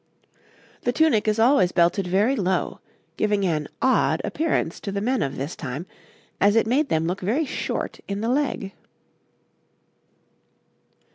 [0.81, 2.79] The tunic is always belted very low,
[3.17, 5.85] giving an odd appearance to the men of this time,
[6.39, 8.73] as it made them look very short in the leg.